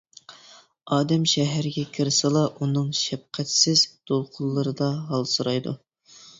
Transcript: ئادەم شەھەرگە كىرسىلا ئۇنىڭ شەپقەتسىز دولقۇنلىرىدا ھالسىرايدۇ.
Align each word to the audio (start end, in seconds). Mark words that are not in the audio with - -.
ئادەم 0.95 1.27
شەھەرگە 1.33 1.83
كىرسىلا 1.99 2.43
ئۇنىڭ 2.49 2.89
شەپقەتسىز 3.03 3.87
دولقۇنلىرىدا 4.13 4.91
ھالسىرايدۇ. 5.15 5.79